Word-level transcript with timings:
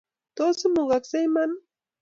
Tos 0.35 0.57
imugakse 0.67 1.17
iman 1.27 1.51
ii? 1.55 1.61